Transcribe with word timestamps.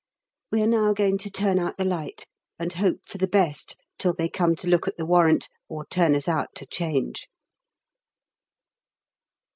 We 0.51 0.63
are 0.63 0.67
now 0.67 0.93
going 0.93 1.19
to 1.19 1.29
turn 1.29 1.59
out 1.59 1.77
the 1.77 1.85
light, 1.85 2.25
and 2.57 2.73
hope 2.73 3.05
for 3.05 3.19
the 3.19 3.27
best 3.27 3.75
till 3.99 4.13
they 4.15 4.29
come 4.29 4.55
to 4.55 4.67
look 4.67 4.87
at 4.87 4.97
the 4.97 5.05
warrant 5.05 5.47
or 5.69 5.85
turn 5.85 6.15
us 6.15 6.27
out 6.27 6.55
to 6.55 6.65
change. 6.65 7.27